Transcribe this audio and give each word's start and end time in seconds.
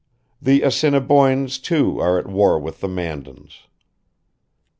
The 0.41 0.63
Assiniboins 0.63 1.59
too 1.59 1.99
are 1.99 2.17
at 2.17 2.25
war 2.25 2.57
with 2.57 2.81
the 2.81 2.87
Mandans. 2.87 3.67